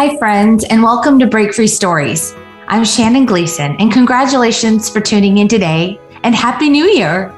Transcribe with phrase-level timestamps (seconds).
[0.00, 2.34] Hi, friends, and welcome to Break Free Stories.
[2.68, 7.30] I'm Shannon Gleason, and congratulations for tuning in today and Happy New Year!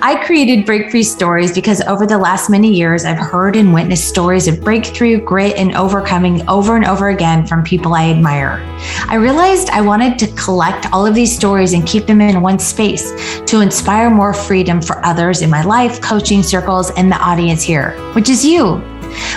[0.00, 4.08] I created Break Free Stories because over the last many years, I've heard and witnessed
[4.08, 8.58] stories of breakthrough, grit, and overcoming over and over again from people I admire.
[9.06, 12.58] I realized I wanted to collect all of these stories and keep them in one
[12.58, 17.62] space to inspire more freedom for others in my life, coaching circles, and the audience
[17.62, 18.82] here, which is you.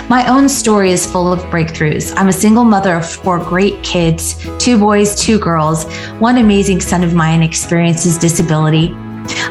[0.08, 2.12] My own story is full of breakthroughs.
[2.16, 5.84] I'm a single mother of four great kids two boys, two girls.
[6.18, 8.92] One amazing son of mine experiences disability.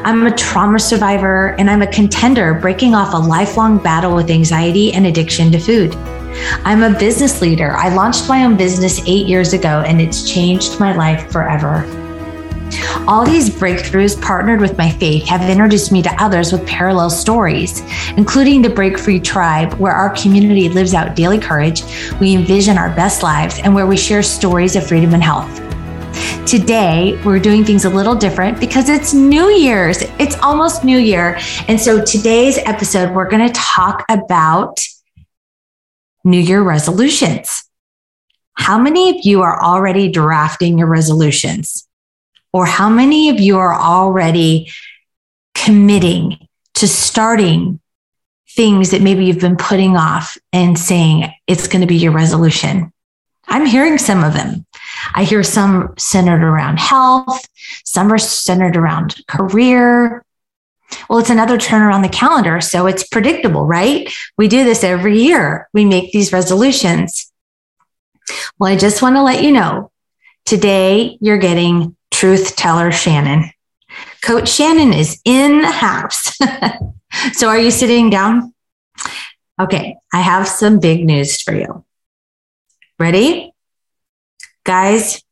[0.03, 4.93] I'm a trauma survivor and I'm a contender breaking off a lifelong battle with anxiety
[4.93, 5.95] and addiction to food.
[6.66, 7.71] I'm a business leader.
[7.75, 11.85] I launched my own business eight years ago and it's changed my life forever.
[13.08, 17.82] All these breakthroughs, partnered with my faith, have introduced me to others with parallel stories,
[18.18, 21.84] including the Break Free Tribe, where our community lives out daily courage,
[22.20, 25.50] we envision our best lives, and where we share stories of freedom and health.
[26.45, 30.02] Today, we're doing things a little different because it's New Year's.
[30.20, 31.39] It's almost New Year.
[31.67, 34.80] And so today's episode, we're going to talk about
[36.23, 37.64] New Year resolutions.
[38.54, 41.88] How many of you are already drafting your resolutions?
[42.52, 44.72] Or how many of you are already
[45.53, 47.80] committing to starting
[48.52, 52.92] things that maybe you've been putting off and saying it's going to be your resolution?
[53.47, 54.66] I'm hearing some of them.
[55.16, 57.47] I hear some centered around health,
[57.83, 60.23] some are centered around career.
[61.09, 62.61] Well, it's another turn around the calendar.
[62.61, 64.11] So it's predictable, right?
[64.38, 65.70] We do this every year.
[65.73, 67.31] We make these resolutions.
[68.58, 69.92] Well, I just want to let you know
[70.45, 73.50] today you're getting truth teller Shannon.
[74.22, 76.38] Coach Shannon is in the house.
[77.31, 78.53] so are you sitting down?
[79.58, 81.86] Okay, I have some big news for you.
[83.00, 83.53] Ready?
[84.66, 85.23] Guys,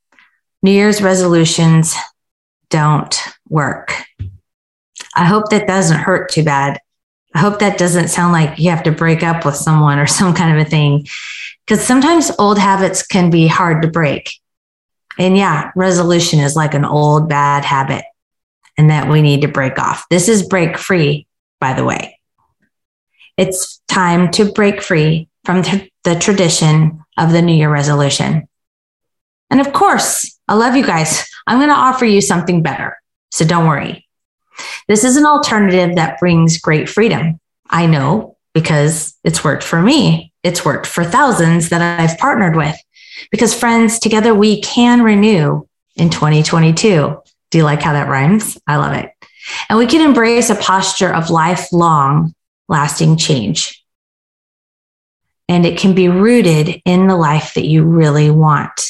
[0.63, 1.93] New Year's resolutions
[2.69, 3.93] don't work.
[5.13, 6.79] I hope that doesn't hurt too bad.
[7.35, 10.33] I hope that doesn't sound like you have to break up with someone or some
[10.33, 11.05] kind of a thing.
[11.65, 14.31] Because sometimes old habits can be hard to break.
[15.17, 18.05] And yeah, resolution is like an old bad habit
[18.77, 20.05] and that we need to break off.
[20.09, 21.27] This is break free,
[21.59, 22.19] by the way.
[23.35, 25.63] It's time to break free from
[26.03, 28.47] the tradition of the New Year resolution.
[29.49, 31.27] And of course, I love you guys.
[31.47, 32.97] I'm going to offer you something better.
[33.31, 34.07] So don't worry.
[34.87, 37.39] This is an alternative that brings great freedom.
[37.69, 40.33] I know because it's worked for me.
[40.43, 42.75] It's worked for thousands that I've partnered with.
[43.31, 47.21] Because, friends, together we can renew in 2022.
[47.49, 48.57] Do you like how that rhymes?
[48.67, 49.11] I love it.
[49.69, 52.33] And we can embrace a posture of lifelong
[52.67, 53.83] lasting change.
[55.49, 58.81] And it can be rooted in the life that you really want,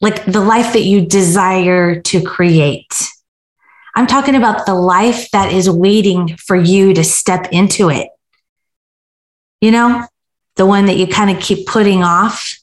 [0.00, 2.94] like the life that you desire to create.
[3.96, 8.08] I'm talking about the life that is waiting for you to step into it.
[9.60, 10.06] You know,
[10.54, 12.56] the one that you kind of keep putting off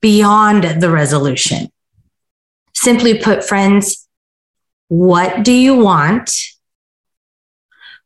[0.00, 1.70] beyond the resolution.
[2.74, 4.08] Simply put, friends,
[4.88, 6.30] what do you want?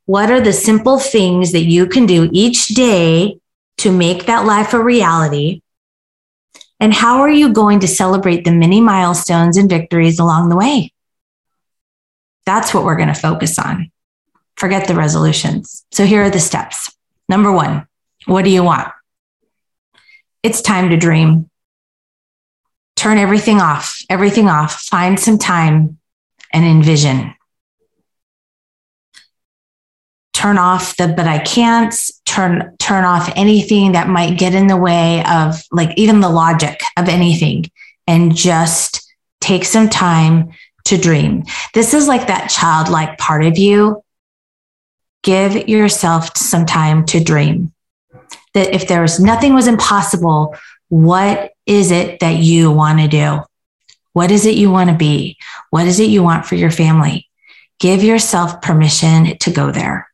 [0.06, 3.38] What are the simple things that you can do each day
[3.78, 5.62] to make that life a reality?
[6.80, 10.92] And how are you going to celebrate the many milestones and victories along the way?
[12.44, 13.92] That's what we're going to focus on.
[14.56, 15.84] Forget the resolutions.
[15.92, 16.92] So here are the steps.
[17.28, 17.86] Number one,
[18.26, 18.88] what do you want?
[20.42, 21.48] It's time to dream
[22.96, 25.98] turn everything off, everything off, find some time
[26.52, 27.34] and envision.
[30.32, 31.94] Turn off the but I can't,
[32.24, 36.80] turn turn off anything that might get in the way of like even the logic
[36.96, 37.70] of anything
[38.06, 40.52] and just take some time
[40.84, 41.44] to dream.
[41.74, 44.02] This is like that childlike part of you.
[45.22, 47.72] Give yourself some time to dream.
[48.54, 50.56] That if there was nothing was impossible,
[50.88, 53.40] what is it that you want to do?
[54.12, 55.38] What is it you want to be?
[55.70, 57.28] What is it you want for your family?
[57.78, 60.08] Give yourself permission to go there.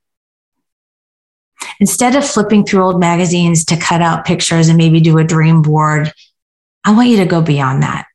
[1.80, 5.62] Instead of flipping through old magazines to cut out pictures and maybe do a dream
[5.62, 6.12] board,
[6.84, 8.06] I want you to go beyond that.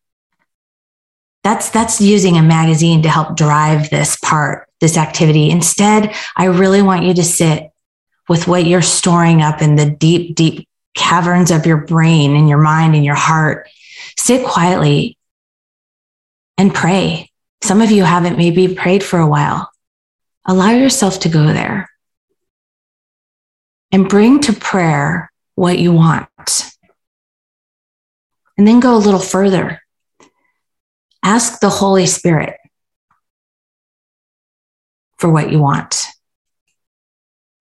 [1.43, 5.49] That's, that's using a magazine to help drive this part, this activity.
[5.49, 7.71] Instead, I really want you to sit
[8.29, 12.59] with what you're storing up in the deep, deep caverns of your brain and your
[12.59, 13.67] mind and your heart.
[14.17, 15.17] Sit quietly
[16.57, 17.31] and pray.
[17.61, 19.71] Some of you haven't maybe prayed for a while.
[20.45, 21.89] Allow yourself to go there
[23.91, 26.29] and bring to prayer what you want.
[28.57, 29.81] And then go a little further.
[31.23, 32.57] Ask the Holy Spirit
[35.17, 36.07] for what you want.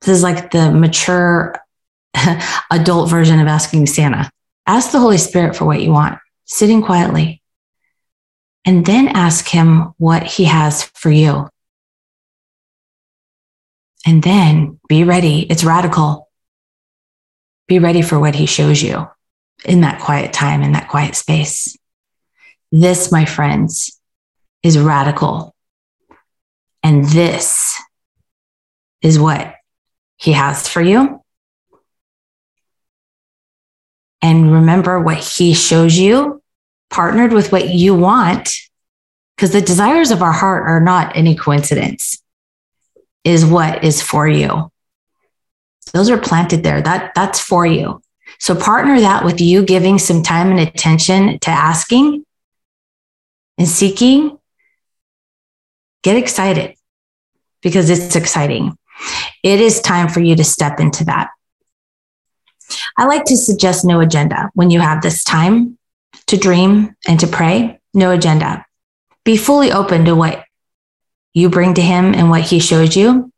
[0.01, 1.62] This is like the mature
[2.71, 4.31] adult version of asking Santa.
[4.67, 7.43] Ask the Holy Spirit for what you want, sitting quietly,
[8.65, 11.49] and then ask Him what He has for you.
[14.07, 15.41] And then be ready.
[15.41, 16.29] It's radical.
[17.69, 19.09] Be ready for what He shows you
[19.65, 21.77] in that quiet time, in that quiet space.
[22.71, 24.01] This, my friends,
[24.63, 25.55] is radical.
[26.83, 27.81] And this
[29.03, 29.55] is what
[30.17, 31.22] He has for you
[34.23, 36.41] and remember what he shows you
[36.91, 38.51] partnered with what you want
[39.37, 42.23] because the desires of our heart are not any coincidence
[43.25, 44.71] is what is for you.
[45.93, 46.81] Those are planted there.
[46.81, 48.01] That that's for you.
[48.39, 52.25] So partner that with you giving some time and attention to asking
[53.59, 54.39] and seeking.
[56.03, 56.77] Get excited
[57.63, 58.77] because it's exciting.
[59.43, 61.31] It is time for you to step into that
[62.97, 65.79] I like to suggest no agenda when you have this time
[66.27, 68.65] to dream and to pray, no agenda.
[69.25, 70.45] Be fully open to what
[71.35, 73.33] you bring to Him and what He shows you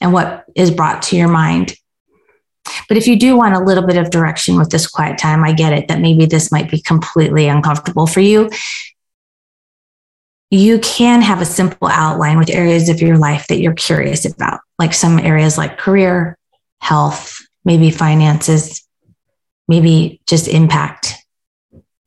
[0.00, 1.74] and what is brought to your mind.
[2.88, 5.52] But if you do want a little bit of direction with this quiet time, I
[5.52, 8.50] get it that maybe this might be completely uncomfortable for you.
[10.50, 14.60] You can have a simple outline with areas of your life that you're curious about,
[14.78, 16.36] like some areas like career,
[16.80, 18.86] health, maybe finances,
[19.68, 21.14] maybe just impact,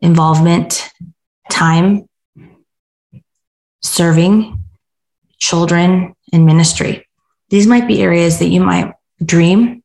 [0.02, 0.90] involvement,
[1.50, 2.08] time,
[3.82, 4.64] serving
[5.38, 7.08] children and ministry.
[7.50, 8.94] These might be areas that you might
[9.24, 9.84] dream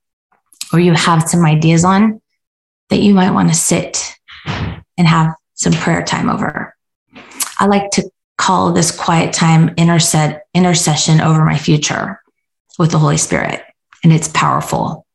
[0.72, 2.20] or you have some ideas on
[2.88, 4.14] that you might want to sit
[4.46, 6.74] and have some prayer time over.
[7.58, 10.16] I like to call this quiet time interced,
[10.54, 12.20] intercession over my future
[12.78, 13.62] with the Holy Spirit,
[14.02, 15.06] and it's powerful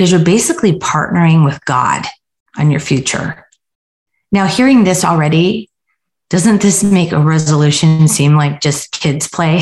[0.00, 2.06] because you're basically partnering with God
[2.56, 3.46] on your future.
[4.32, 5.68] Now, hearing this already,
[6.30, 9.60] doesn't this make a resolution seem like just kids' play?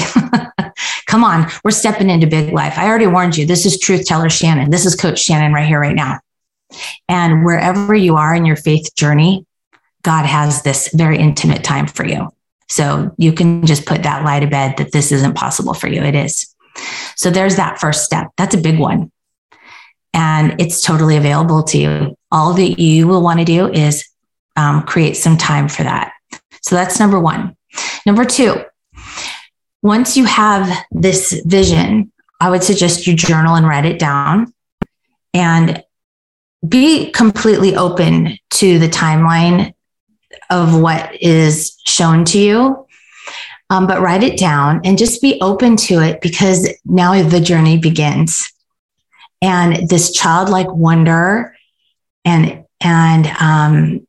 [1.06, 2.79] Come on, we're stepping into big life.
[2.79, 3.46] I already warned you.
[3.46, 4.70] This is truth teller Shannon.
[4.70, 6.20] This is Coach Shannon right here, right now.
[7.08, 9.44] And wherever you are in your faith journey,
[10.02, 12.29] God has this very intimate time for you.
[12.69, 16.00] So you can just put that lie to bed that this isn't possible for you.
[16.00, 16.55] It is.
[17.17, 18.29] So there's that first step.
[18.37, 19.11] That's a big one
[20.12, 22.16] and it's totally available to you.
[22.31, 24.08] All that you will want to do is
[24.56, 26.12] um, create some time for that.
[26.62, 27.56] So that's number one.
[28.05, 28.62] Number two,
[29.82, 34.52] once you have this vision, I would suggest you journal and write it down
[35.34, 35.82] and
[36.66, 39.75] be completely open to the timeline
[40.50, 42.87] of what is shown to you.
[43.70, 47.76] Um, but write it down and just be open to it because now the journey
[47.76, 48.50] begins
[49.40, 51.56] and this childlike wonder
[52.25, 54.06] and and um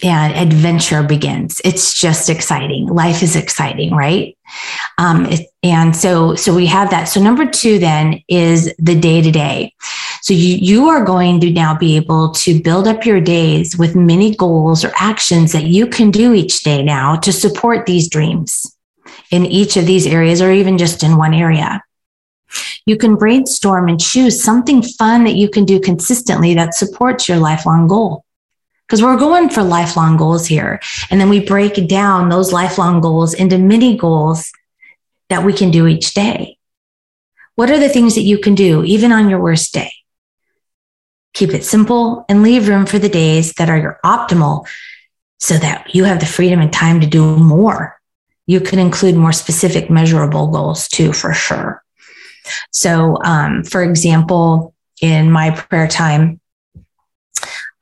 [0.00, 1.60] and adventure begins.
[1.64, 2.86] It's just exciting.
[2.86, 4.36] Life is exciting right?
[4.98, 7.04] Um it, and so so we have that.
[7.04, 9.74] So number two then is the day to day
[10.22, 13.96] so you you are going to now be able to build up your days with
[13.96, 18.76] many goals or actions that you can do each day now to support these dreams
[19.30, 21.82] in each of these areas or even just in one area
[22.86, 27.38] you can brainstorm and choose something fun that you can do consistently that supports your
[27.38, 28.24] lifelong goal.
[28.86, 30.80] Because we're going for lifelong goals here.
[31.10, 34.50] And then we break down those lifelong goals into mini goals
[35.28, 36.56] that we can do each day.
[37.54, 39.92] What are the things that you can do even on your worst day?
[41.34, 44.66] Keep it simple and leave room for the days that are your optimal
[45.38, 48.00] so that you have the freedom and time to do more.
[48.46, 51.84] You can include more specific, measurable goals too, for sure.
[52.78, 56.40] So, um, for example, in my prayer time,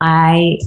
[0.00, 0.58] I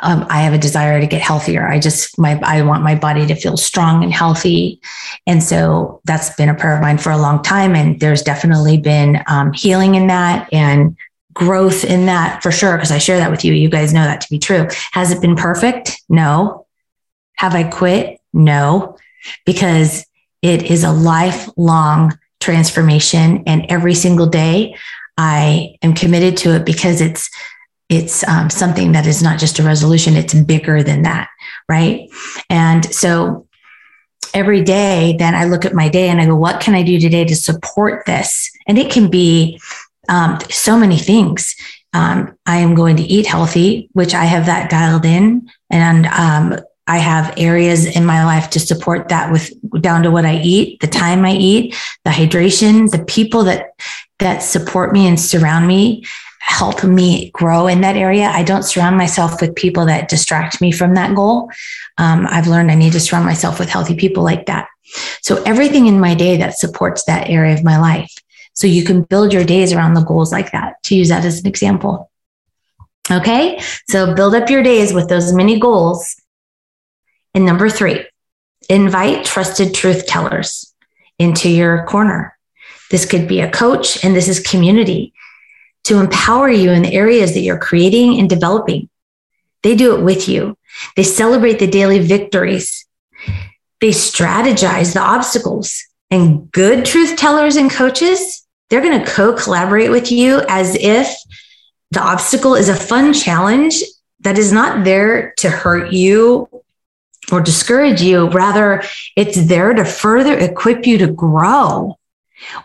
[0.00, 1.66] um, I have a desire to get healthier.
[1.66, 4.82] I just my I want my body to feel strong and healthy,
[5.26, 7.74] and so that's been a prayer of mine for a long time.
[7.74, 10.94] And there's definitely been um, healing in that and
[11.32, 12.76] growth in that for sure.
[12.76, 13.54] Because I share that with you.
[13.54, 14.68] You guys know that to be true.
[14.92, 16.02] Has it been perfect?
[16.10, 16.66] No.
[17.36, 18.20] Have I quit?
[18.34, 18.98] No,
[19.46, 20.04] because
[20.42, 22.18] it is a lifelong
[22.48, 23.42] transformation.
[23.46, 24.74] And every single day,
[25.18, 27.28] I am committed to it because it's
[27.90, 31.28] it's um, something that is not just a resolution; it's bigger than that,
[31.68, 32.08] right?
[32.48, 33.46] And so
[34.32, 36.98] every day, then I look at my day and I go, "What can I do
[36.98, 39.60] today to support this?" And it can be
[40.08, 41.54] um, so many things.
[41.92, 45.50] Um, I am going to eat healthy, which I have that dialed in.
[45.70, 50.24] And um, I have areas in my life to support that with down to what
[50.24, 53.74] I eat, the time I eat, the hydration, the people that
[54.18, 56.04] that support me and surround me
[56.40, 58.30] help me grow in that area.
[58.30, 61.50] I don't surround myself with people that distract me from that goal.
[61.98, 64.66] Um, I've learned I need to surround myself with healthy people like that.
[65.20, 68.12] So everything in my day that supports that area of my life.
[68.54, 71.40] So you can build your days around the goals like that to use that as
[71.40, 72.10] an example.
[73.10, 73.60] Okay.
[73.88, 76.16] So build up your days with those mini goals.
[77.38, 78.04] And number three,
[78.68, 80.74] invite trusted truth tellers
[81.20, 82.36] into your corner.
[82.90, 85.12] This could be a coach and this is community
[85.84, 88.88] to empower you in the areas that you're creating and developing.
[89.62, 90.58] They do it with you.
[90.96, 92.88] They celebrate the daily victories.
[93.80, 95.80] They strategize the obstacles.
[96.10, 101.14] And good truth tellers and coaches, they're going to co collaborate with you as if
[101.92, 103.80] the obstacle is a fun challenge
[104.22, 106.48] that is not there to hurt you
[107.30, 108.28] or discourage you.
[108.30, 108.82] Rather,
[109.16, 111.98] it's there to further equip you to grow.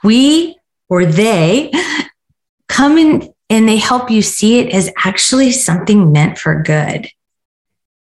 [0.03, 0.57] We
[0.89, 1.71] or they
[2.67, 7.09] come in and they help you see it as actually something meant for good.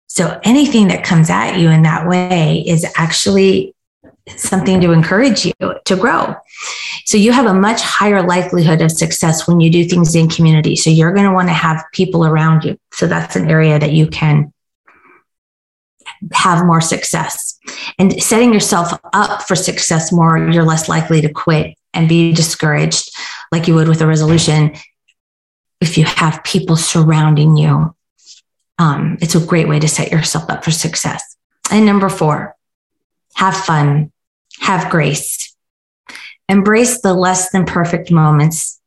[0.07, 3.75] So anything that comes at you in that way is actually
[4.35, 5.53] something to encourage you
[5.85, 6.35] to grow.
[7.05, 10.75] So you have a much higher likelihood of success when you do things in community.
[10.75, 12.77] So you're going to want to have people around you.
[12.93, 14.51] So that's an area that you can
[16.33, 17.59] have more success.
[17.97, 23.15] And setting yourself up for success more, you're less likely to quit and be discouraged
[23.51, 24.75] like you would with a resolution
[25.81, 27.95] if you have people surrounding you.
[28.77, 31.35] Um, it's a great way to set yourself up for success.
[31.71, 32.55] And number four,
[33.35, 34.11] have fun,
[34.59, 35.55] have grace,
[36.47, 38.79] embrace the less than perfect moments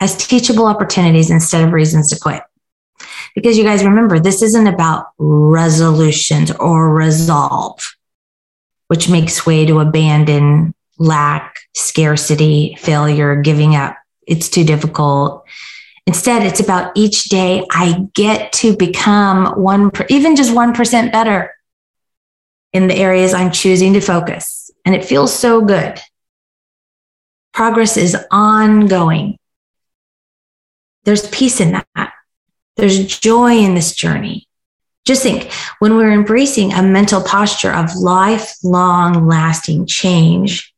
[0.00, 2.42] as teachable opportunities instead of reasons to quit.
[3.38, 7.94] Because you guys remember, this isn't about resolutions or resolve,
[8.88, 13.96] which makes way to abandon, lack, scarcity, failure, giving up.
[14.26, 15.46] It's too difficult.
[16.04, 21.54] Instead, it's about each day I get to become one, even just 1% better
[22.72, 24.72] in the areas I'm choosing to focus.
[24.84, 26.00] And it feels so good.
[27.52, 29.38] Progress is ongoing.
[31.04, 32.14] There's peace in that.
[32.78, 34.46] There's joy in this journey.
[35.04, 40.72] Just think when we're embracing a mental posture of lifelong lasting change,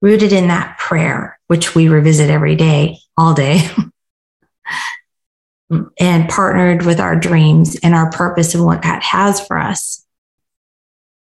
[0.00, 3.60] rooted in that prayer, which we revisit every day, all day,
[6.00, 10.04] and partnered with our dreams and our purpose and what God has for us.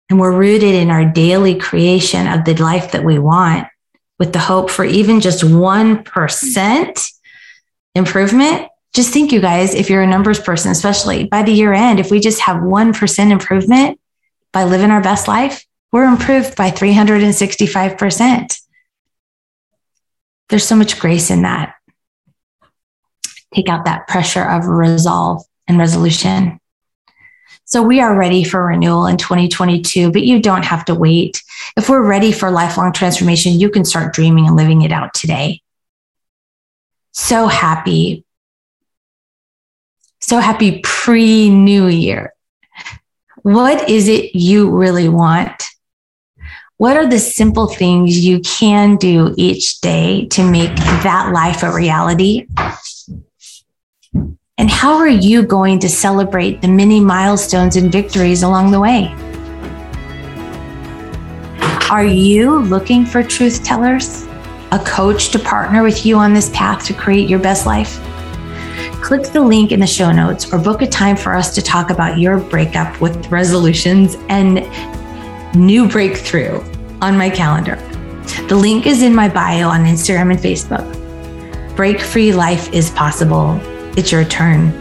[0.08, 3.66] And we're rooted in our daily creation of the life that we want
[4.20, 7.12] with the hope for even just 1%
[7.96, 8.68] improvement.
[8.98, 12.10] Just think, you guys, if you're a numbers person, especially by the year end, if
[12.10, 14.00] we just have 1% improvement
[14.52, 18.60] by living our best life, we're improved by 365%.
[20.48, 21.76] There's so much grace in that.
[23.54, 26.58] Take out that pressure of resolve and resolution.
[27.66, 31.40] So we are ready for renewal in 2022, but you don't have to wait.
[31.76, 35.62] If we're ready for lifelong transformation, you can start dreaming and living it out today.
[37.12, 38.24] So happy.
[40.28, 42.34] So happy pre new year.
[43.44, 45.62] What is it you really want?
[46.76, 51.72] What are the simple things you can do each day to make that life a
[51.72, 52.46] reality?
[54.58, 59.06] And how are you going to celebrate the many milestones and victories along the way?
[61.90, 64.26] Are you looking for truth tellers?
[64.72, 67.98] A coach to partner with you on this path to create your best life?
[69.02, 71.88] Click the link in the show notes or book a time for us to talk
[71.90, 74.68] about your breakup with resolutions and
[75.54, 76.60] new breakthrough
[77.00, 77.76] on my calendar.
[78.48, 80.96] The link is in my bio on Instagram and Facebook.
[81.76, 83.60] Break free life is possible.
[83.96, 84.72] It's your turn.